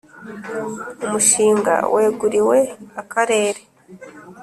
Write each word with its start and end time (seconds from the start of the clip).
Umushinga 1.05 1.73
weguriwe 1.93 2.59
Akarere. 3.01 3.61